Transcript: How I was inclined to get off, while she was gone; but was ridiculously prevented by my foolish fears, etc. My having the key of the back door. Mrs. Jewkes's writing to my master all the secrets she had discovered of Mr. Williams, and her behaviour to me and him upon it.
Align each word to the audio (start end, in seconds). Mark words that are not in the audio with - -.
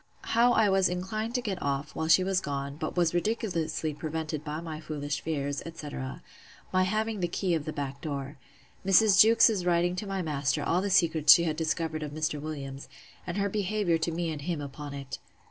How 0.33 0.53
I 0.53 0.67
was 0.67 0.89
inclined 0.89 1.35
to 1.35 1.43
get 1.43 1.61
off, 1.61 1.93
while 1.93 2.07
she 2.07 2.23
was 2.23 2.41
gone; 2.41 2.75
but 2.75 2.97
was 2.97 3.13
ridiculously 3.13 3.93
prevented 3.93 4.43
by 4.43 4.59
my 4.59 4.79
foolish 4.79 5.21
fears, 5.21 5.61
etc. 5.63 6.23
My 6.73 6.85
having 6.85 7.19
the 7.19 7.27
key 7.27 7.53
of 7.53 7.65
the 7.65 7.71
back 7.71 8.01
door. 8.01 8.39
Mrs. 8.83 9.19
Jewkes's 9.21 9.63
writing 9.63 9.95
to 9.97 10.07
my 10.07 10.23
master 10.23 10.63
all 10.63 10.81
the 10.81 10.89
secrets 10.89 11.31
she 11.33 11.43
had 11.43 11.55
discovered 11.55 12.01
of 12.01 12.13
Mr. 12.13 12.41
Williams, 12.41 12.89
and 13.27 13.37
her 13.37 13.47
behaviour 13.47 13.99
to 13.99 14.11
me 14.11 14.31
and 14.31 14.41
him 14.41 14.59
upon 14.59 14.95
it. 14.95 15.19